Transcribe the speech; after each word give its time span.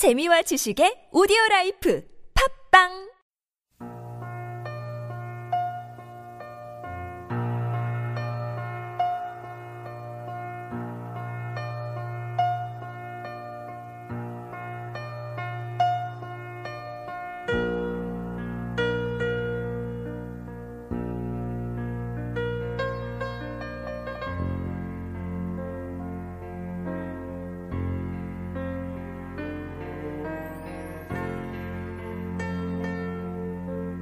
재미와 0.00 0.40
지식의 0.48 1.12
오디오 1.12 1.36
라이프. 1.50 2.00
팝빵 2.32 3.09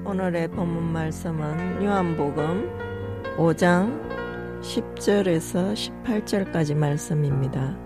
오늘의 0.09 0.49
본문 0.49 0.85
말씀은 0.85 1.85
요한복음 1.85 3.37
5장 3.37 4.63
10절에서 4.63 5.75
18절까지 5.75 6.75
말씀입니다. 6.75 7.77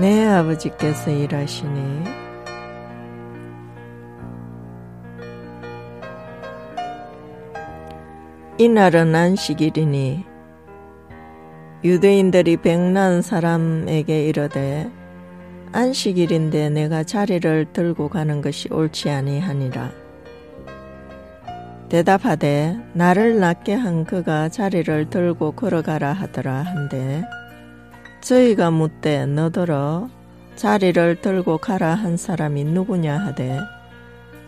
내 0.00 0.24
아버지께서 0.24 1.10
일하시니 1.10 2.04
이날은 8.58 9.12
안식일이니 9.12 10.24
유대인들이 11.82 12.58
백난 12.58 13.22
사람에게 13.22 14.28
이르되 14.28 14.88
안식일인데 15.72 16.70
내가 16.70 17.02
자리를 17.02 17.72
들고 17.72 18.08
가는 18.08 18.40
것이 18.40 18.68
옳지 18.72 19.10
아니하니라. 19.10 20.01
대답하되 21.92 22.74
나를 22.94 23.38
낫게 23.38 23.74
한 23.74 24.06
그가 24.06 24.48
자리를 24.48 25.10
들고 25.10 25.52
걸어가라 25.52 26.14
하더라 26.14 26.62
한데 26.62 27.22
저희가 28.22 28.70
묻되 28.70 29.26
너더러 29.26 30.08
자리를 30.56 31.20
들고 31.20 31.58
가라 31.58 31.94
한 31.94 32.16
사람이 32.16 32.64
누구냐 32.64 33.18
하되 33.18 33.58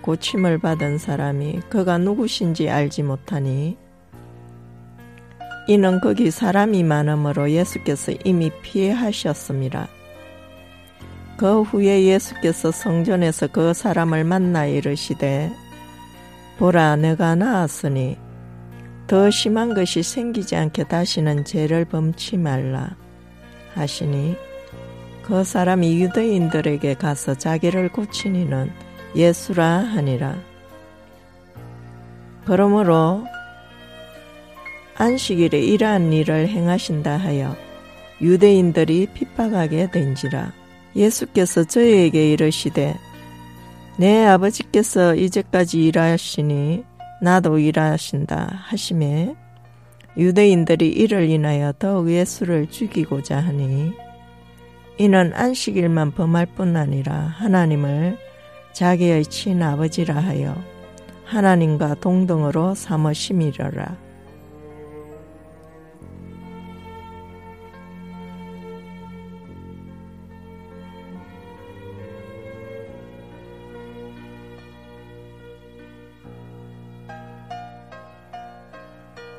고침을 0.00 0.56
받은 0.56 0.96
사람이 0.96 1.60
그가 1.68 1.98
누구신지 1.98 2.70
알지 2.70 3.02
못하니 3.02 3.76
이는 5.68 6.00
거기 6.00 6.30
사람이 6.30 6.82
많으므로 6.82 7.50
예수께서 7.50 8.12
이미 8.24 8.50
피하셨습니다. 8.62 9.88
그 11.36 11.60
후에 11.60 12.04
예수께서 12.04 12.70
성전에서 12.70 13.48
그 13.48 13.74
사람을 13.74 14.24
만나 14.24 14.64
이르시되 14.64 15.52
보라 16.58 16.96
내가 16.96 17.34
나았으니 17.34 18.16
더 19.06 19.30
심한 19.30 19.74
것이 19.74 20.02
생기지 20.02 20.56
않게 20.56 20.84
다시는 20.84 21.44
죄를 21.44 21.84
범치 21.84 22.36
말라 22.36 22.96
하시니 23.74 24.36
그 25.22 25.42
사람이 25.42 26.02
유대인들에게 26.02 26.94
가서 26.94 27.34
자기를 27.34 27.90
고치니는 27.90 28.70
예수라 29.16 29.78
하니라. 29.78 30.36
그러므로 32.44 33.24
안식일에 34.96 35.58
이러한 35.58 36.12
일을 36.12 36.48
행하신다 36.48 37.16
하여 37.16 37.56
유대인들이 38.20 39.08
핍박하게 39.14 39.90
된지라. 39.90 40.52
예수께서 40.94 41.64
저희에게 41.64 42.32
이르시되 42.32 42.94
내 43.96 44.24
아버지께서 44.26 45.14
이제까지 45.14 45.84
일하시니 45.84 46.84
나도 47.22 47.58
일하신다 47.58 48.62
하심에 48.64 49.36
유대인들이 50.16 50.88
이를 50.88 51.28
인하여 51.30 51.72
더욱 51.78 52.10
예수를 52.10 52.68
죽이고자 52.68 53.38
하니 53.38 53.92
이는 54.98 55.32
안식일만 55.34 56.12
범할 56.12 56.46
뿐 56.46 56.76
아니라 56.76 57.14
하나님을 57.14 58.18
자기의 58.72 59.26
친아버지라 59.26 60.16
하여 60.16 60.56
하나님과 61.24 61.96
동등으로 61.96 62.74
삼으심이려라. 62.74 63.96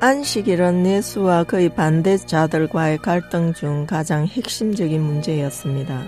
안식일은 0.06 0.86
예수와 0.86 1.42
그의 1.42 1.68
반대자들과의 1.68 2.98
갈등 2.98 3.52
중 3.52 3.86
가장 3.86 4.24
핵심적인 4.24 5.02
문제였습니다. 5.02 6.04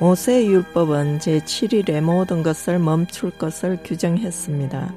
모세 0.00 0.44
율법은 0.44 1.20
제7일에 1.20 2.00
모든 2.00 2.42
것을 2.42 2.80
멈출 2.80 3.30
것을 3.30 3.78
규정했습니다. 3.84 4.92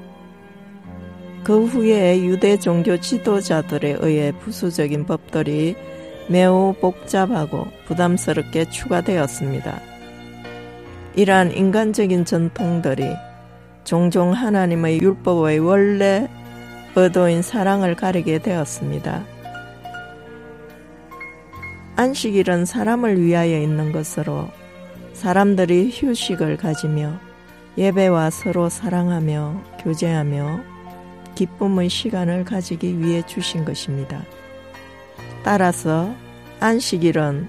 그 1.44 1.66
후에 1.66 2.20
유대 2.24 2.58
종교 2.58 2.98
지도자들에 2.98 3.98
의해 4.00 4.32
부수적인 4.32 5.06
법들이 5.06 5.76
매우 6.26 6.74
복잡하고 6.80 7.68
부담스럽게 7.86 8.70
추가되었습니다. 8.70 9.80
이러한 11.14 11.52
인간적인 11.52 12.24
전통들이 12.24 13.04
종종 13.84 14.32
하나님의 14.32 15.00
율법의 15.00 15.60
원래 15.60 16.28
의도인 16.96 17.42
사랑을 17.42 17.94
가리게 17.94 18.38
되었습니다. 18.38 19.24
안식일은 21.96 22.64
사람을 22.64 23.20
위하여 23.20 23.60
있는 23.60 23.92
것으로 23.92 24.48
사람들이 25.14 25.90
휴식을 25.92 26.56
가지며 26.56 27.18
예배와 27.76 28.30
서로 28.30 28.68
사랑하며 28.68 29.62
교제하며 29.80 30.60
기쁨의 31.34 31.88
시간을 31.88 32.44
가지기 32.44 33.00
위해 33.00 33.24
주신 33.26 33.64
것입니다. 33.64 34.22
따라서 35.44 36.12
안식일은 36.60 37.48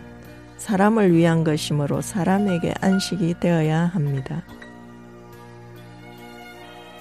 사람을 0.58 1.16
위한 1.16 1.44
것이므로 1.44 2.02
사람에게 2.02 2.74
안식이 2.82 3.36
되어야 3.40 3.86
합니다. 3.86 4.44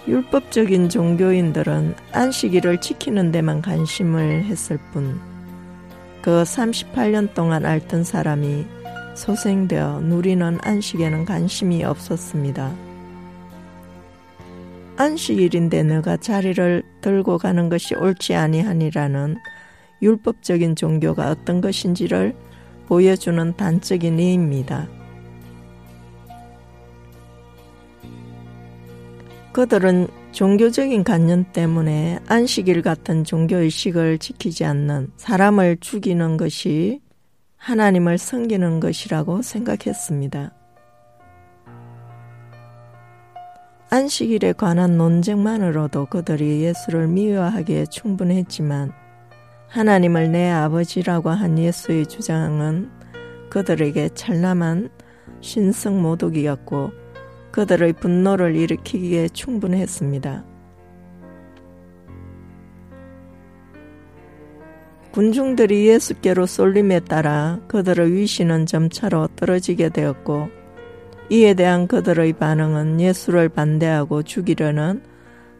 율법적인 0.09 0.89
종교인들은 0.89 1.95
안식일을 2.13 2.81
지키는 2.81 3.31
데만 3.31 3.61
관심을 3.61 4.45
했을 4.45 4.79
뿐, 4.91 5.21
그 6.23 6.43
38년 6.45 7.35
동안 7.35 7.67
앓던 7.67 8.05
사람이 8.05 8.65
소생되어 9.15 10.01
누리는 10.01 10.61
안식에는 10.63 11.27
관심이 11.27 11.85
없었습니다. 11.85 12.75
안식일인데 14.97 15.83
너가 15.83 16.17
자리를 16.17 16.83
들고 17.03 17.37
가는 17.37 17.69
것이 17.69 17.95
옳지 17.95 18.35
아니하니라는 18.35 19.37
율법적인 20.01 20.75
종교가 20.75 21.31
어떤 21.31 21.61
것인지를 21.61 22.35
보여주는 22.87 23.55
단적인 23.59 24.19
예입니다. 24.19 24.89
그들은 29.59 30.07
종교적인 30.31 31.03
관념 31.03 31.45
때문에 31.53 32.21
안식일 32.29 32.81
같은 32.81 33.25
종교의식을 33.25 34.19
지키지 34.19 34.65
않는 34.65 35.11
사람을 35.17 35.79
죽이는 35.81 36.37
것이 36.37 37.01
하나님을 37.57 38.19
섬기는 38.19 38.79
것이라고 38.79 39.43
생각했습니다. 39.43 40.53
안식일에 43.91 44.53
관한 44.53 44.97
논쟁만으로도 44.97 46.07
그들이 46.07 46.63
예수를 46.63 47.09
미워하기에 47.09 47.87
충분했지만 47.87 48.93
하나님을 49.67 50.31
내 50.31 50.49
아버지라고 50.51 51.31
한 51.31 51.59
예수의 51.59 52.07
주장은 52.07 52.93
그들에게 53.51 54.11
찬란한 54.11 54.89
신성 55.41 56.01
모독이었고 56.01 57.08
그들의 57.59 57.95
분노를 57.95 58.55
일으키기에 58.55 59.31
충분했습니다. 59.31 60.45
군중들이 65.11 65.89
예수께로 65.89 66.47
쏠림에 66.47 67.01
따라 67.01 67.59
그들의 67.67 68.13
위신은 68.13 68.67
점차로 68.67 69.31
떨어지게 69.35 69.89
되었고 69.89 70.51
이에 71.31 71.55
대한 71.55 71.89
그들의 71.89 72.35
반응은 72.35 73.01
예수를 73.01 73.49
반대하고 73.49 74.23
죽이려는 74.23 75.03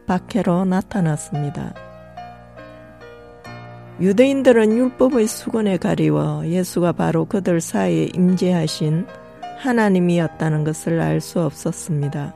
박해로 0.05 0.63
나타났습니다. 0.63 1.73
유대인들은 3.99 4.71
율법의 4.71 5.27
수건에 5.27 5.75
가리워 5.75 6.47
예수가 6.47 6.93
바로 6.93 7.25
그들 7.25 7.59
사이에 7.59 8.07
임재하신 8.13 9.05
하나님이었다는 9.59 10.63
것을 10.63 11.01
알 11.01 11.19
수 11.19 11.41
없었습니다. 11.41 12.33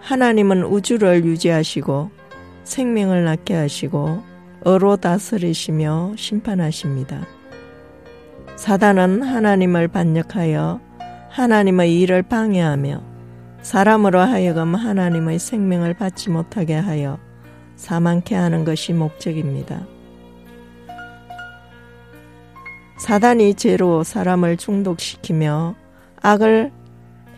하나님은 0.00 0.64
우주를 0.64 1.24
유지하시고 1.24 2.10
생명을 2.64 3.24
낳게 3.24 3.54
하시고 3.54 4.22
어로 4.64 4.96
다스리시며 4.96 6.14
심판하십니다. 6.16 7.26
사단은 8.56 9.22
하나님을 9.22 9.88
반역하여 9.88 10.80
하나님의 11.30 12.00
일을 12.00 12.22
방해하며 12.22 13.02
사람으로 13.62 14.20
하여금 14.20 14.74
하나님의 14.74 15.38
생명을 15.38 15.94
받지 15.94 16.30
못하게 16.30 16.74
하여 16.74 17.18
사망케 17.76 18.34
하는 18.34 18.64
것이 18.64 18.92
목적입니다. 18.92 19.86
사단이 23.04 23.52
죄로 23.56 24.02
사람을 24.02 24.56
중독시키며 24.56 25.74
악을 26.22 26.72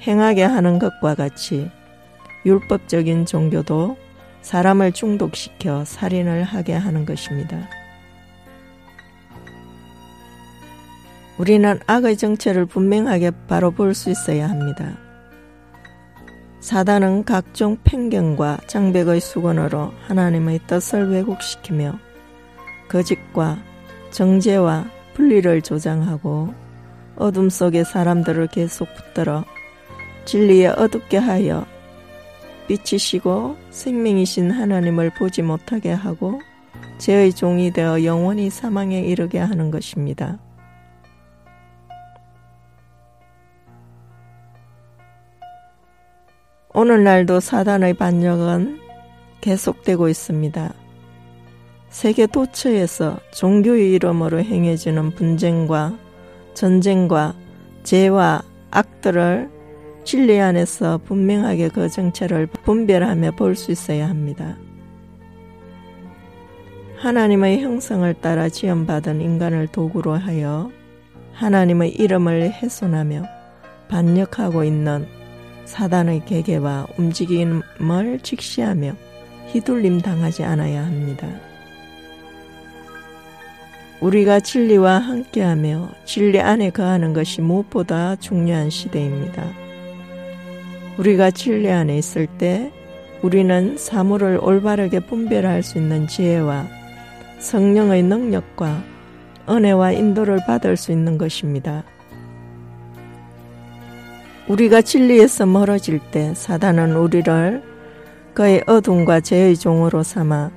행하게 0.01 0.45
하는 0.45 0.79
것과 0.79 1.17
같이 1.17 1.69
율법적인 2.45 3.27
종교도 3.27 3.97
사람을 4.43 4.93
중독시켜 4.93 5.85
살인을 5.85 6.45
하게 6.45 6.73
하는 6.75 7.05
것입니다. 7.05 7.69
우리는 11.37 11.81
악의 11.89 12.17
정체를 12.17 12.67
분명하게 12.67 13.33
바로 13.49 13.73
볼 13.73 13.93
수 13.93 14.09
있어야 14.09 14.49
합니다. 14.49 14.97
사단은 16.61 17.25
각종 17.25 17.77
편견과 17.83 18.59
장벽의 18.69 19.21
수건으로 19.21 19.93
하나님의 20.07 20.61
뜻을 20.69 21.11
왜곡시키며 21.11 21.99
거짓과 22.89 23.59
정죄와 24.13 24.95
분리를 25.17 25.63
조장하고 25.63 26.53
어둠 27.17 27.49
속에 27.49 27.85
사람들을 27.85 28.49
계속 28.49 28.87
붙들어 28.95 29.45
진리에 30.27 30.67
어둡게 30.67 31.17
하여 31.17 31.65
빛이시고 32.69 33.57
생명이신 33.71 34.51
하나님을 34.51 35.11
보지 35.15 35.41
못하게 35.41 35.93
하고 35.93 36.41
죄의 36.99 37.33
종이 37.33 37.73
되어 37.73 38.05
영원히 38.05 38.51
사망에 38.51 39.01
이르게 39.01 39.39
하는 39.39 39.71
것입니다. 39.71 40.39
오늘날도 46.75 47.41
사단의 47.41 47.95
반역은 47.95 48.81
계속되고 49.41 50.11
있습니다. 50.11 50.75
세계 51.91 52.27
도처에서 52.27 53.19
종교의 53.33 53.93
이름으로 53.95 54.41
행해지는 54.41 55.13
분쟁과 55.13 55.97
전쟁과 56.55 57.35
죄와 57.85 58.43
악들을 58.71 59.51
진리 60.05 60.41
안에서 60.41 60.99
분명하게 60.99 61.69
그 61.71 61.89
정체를 61.89 62.47
분별하며 62.47 63.33
볼 63.33 63.57
수 63.57 63.73
있어야 63.73 64.09
합니다. 64.09 64.57
하나님의 66.99 67.63
형성을 67.63 68.13
따라 68.15 68.49
지원받은 68.49 69.21
인간을 69.21 69.69
도구로 69.69 70.15
하여 70.15 70.71
하나님의 71.33 71.91
이름을 71.91 72.53
훼손하며 72.53 73.25
반역하고 73.89 74.65
있는 74.65 75.07
사단의 75.67 76.25
계계와 76.25 76.87
움직임을 76.99 78.21
직시하며 78.23 78.93
휘둘림 79.49 80.01
당하지 80.01 80.45
않아야 80.45 80.85
합니다. 80.87 81.29
우리가 84.01 84.41
진리와 84.41 84.99
함께하며 84.99 85.91
진리 86.05 86.41
안에 86.41 86.71
거하는 86.71 87.13
것이 87.13 87.41
무엇보다 87.41 88.17
중요한 88.17 88.69
시대입니다. 88.69 89.45
우리가 90.99 91.31
진리 91.31 91.71
안에 91.71 91.97
있을 91.97 92.27
때 92.27 92.73
우리는 93.23 93.77
사물을 93.79 94.39
올바르게 94.43 95.01
분별할 95.01 95.63
수 95.63 95.79
있는 95.79 96.07
지혜와 96.07 96.67
성령의 97.39 98.03
능력과 98.03 98.83
은혜와 99.49 99.93
인도를 99.93 100.41
받을 100.47 100.77
수 100.77 100.93
있는 100.93 101.17
것입니다. 101.17 101.85
우리가 104.49 104.83
진리에서 104.83 105.47
멀어질 105.47 105.99
때 106.11 106.35
사단은 106.35 106.95
우리를 106.95 107.63
그의 108.35 108.63
어둠과 108.67 109.21
죄의 109.21 109.57
종으로 109.57 110.03
삼아 110.03 110.51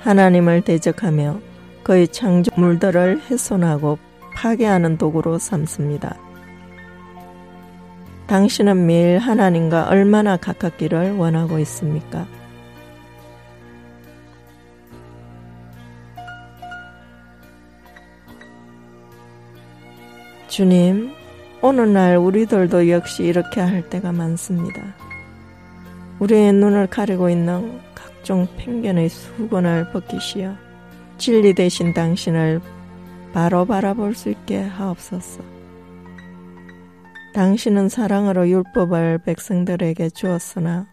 하나님을 0.00 0.62
대적하며 0.62 1.49
그의 1.82 2.08
창조물들을 2.08 3.22
훼손하고 3.22 3.98
파괴하는 4.34 4.98
도구로 4.98 5.38
삼습니다. 5.38 6.16
당신은 8.26 8.86
매일 8.86 9.18
하나님과 9.18 9.88
얼마나 9.88 10.36
가깝기를 10.36 11.16
원하고 11.16 11.58
있습니까? 11.60 12.26
주님, 20.46 21.12
오늘날 21.62 22.16
우리들도 22.16 22.88
역시 22.88 23.24
이렇게 23.24 23.60
할 23.60 23.88
때가 23.88 24.12
많습니다. 24.12 24.80
우리의 26.20 26.52
눈을 26.52 26.86
가리고 26.86 27.30
있는 27.30 27.80
각종 27.94 28.46
편견의 28.58 29.08
수건을 29.08 29.90
벗기시어 29.90 30.69
진리 31.20 31.52
대신 31.52 31.92
당신을 31.92 32.62
바로 33.34 33.66
바라볼 33.66 34.14
수 34.14 34.30
있게 34.30 34.62
하옵소서. 34.62 35.42
당신은 37.34 37.90
사랑으로 37.90 38.48
율법을 38.48 39.18
백성들에게 39.26 40.08
주었으나 40.08 40.86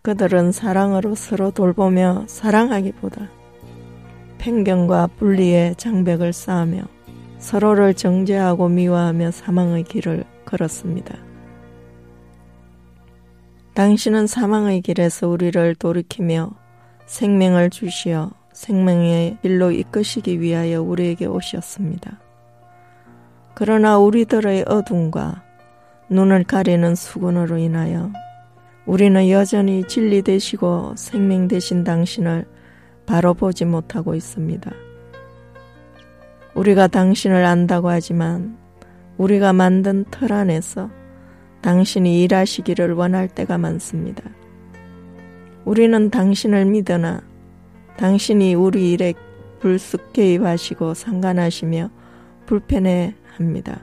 그들은 0.00 0.50
사랑으로 0.50 1.14
서로 1.14 1.50
돌보며 1.50 2.24
사랑하기보다 2.26 3.28
편견과 4.38 5.08
분리의 5.18 5.76
장벽을 5.76 6.32
쌓으며 6.32 6.84
서로를 7.36 7.92
정죄하고 7.92 8.70
미워하며 8.70 9.30
사망의 9.30 9.84
길을 9.84 10.24
걸었습니다. 10.46 11.18
당신은 13.74 14.26
사망의 14.26 14.80
길에서 14.80 15.28
우리를 15.28 15.74
돌이키며 15.74 16.50
생명을 17.04 17.68
주시어 17.68 18.30
생명의 18.54 19.36
길로 19.42 19.72
이끄시기 19.72 20.40
위하여 20.40 20.80
우리에게 20.80 21.26
오셨습니다. 21.26 22.18
그러나 23.52 23.98
우리들의 23.98 24.64
어둠과 24.66 25.42
눈을 26.08 26.44
가리는 26.44 26.94
수건으로 26.94 27.58
인하여 27.58 28.12
우리는 28.86 29.28
여전히 29.28 29.84
진리 29.86 30.22
되시고 30.22 30.94
생명 30.96 31.48
되신 31.48 31.84
당신을 31.84 32.46
바로 33.06 33.34
보지 33.34 33.64
못하고 33.64 34.14
있습니다. 34.14 34.70
우리가 36.54 36.86
당신을 36.86 37.44
안다고 37.44 37.90
하지만 37.90 38.56
우리가 39.18 39.52
만든 39.52 40.04
틀 40.10 40.32
안에서 40.32 40.90
당신이 41.60 42.22
일하시기를 42.22 42.92
원할 42.92 43.26
때가 43.26 43.58
많습니다. 43.58 44.22
우리는 45.64 46.10
당신을 46.10 46.66
믿으나 46.66 47.22
당신이 47.96 48.54
우리 48.54 48.92
일에 48.92 49.14
불쑥 49.60 50.12
개입하시고 50.12 50.94
상관하시며 50.94 51.90
불편해 52.46 53.14
합니다. 53.36 53.80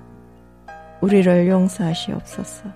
우리를 1.01 1.48
용서하시옵소서. 1.48 2.70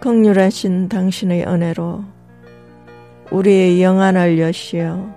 극률하신 0.00 0.88
당신의 0.88 1.46
은혜로 1.46 2.04
우리의 3.30 3.82
영안을 3.82 4.38
여시어 4.38 5.12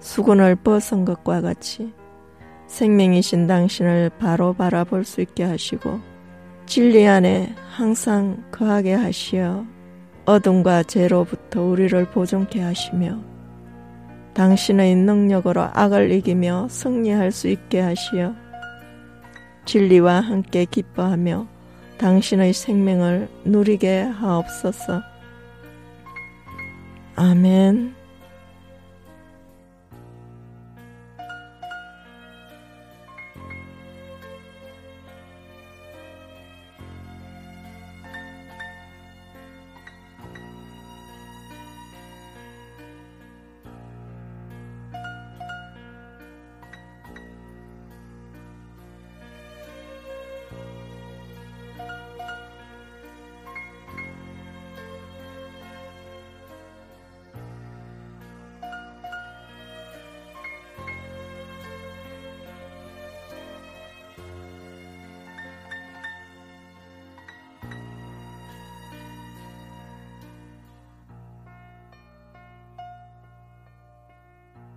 수건을 0.00 0.56
벗은 0.56 1.04
것과 1.04 1.40
같이 1.40 1.92
생명이신 2.66 3.46
당신을 3.46 4.10
바로 4.18 4.52
바라볼 4.52 5.04
수 5.04 5.20
있게 5.20 5.44
하시고 5.44 6.00
진리 6.66 7.06
안에 7.06 7.54
항상 7.70 8.42
거하게 8.50 8.94
하시어 8.94 9.64
어둠과 10.24 10.84
죄로부터 10.84 11.62
우리를 11.62 12.04
보존케 12.10 12.60
하시며 12.60 13.18
당신의 14.34 14.94
능력으로 14.94 15.68
악을 15.72 16.10
이기며 16.12 16.68
승리할 16.70 17.32
수 17.32 17.48
있게 17.48 17.80
하시어 17.80 18.34
진리와 19.64 20.20
함께 20.20 20.64
기뻐하며 20.64 21.46
당신의 21.98 22.52
생명을 22.52 23.28
누리게 23.44 24.02
하옵소서. 24.02 25.02
아멘. 27.14 28.01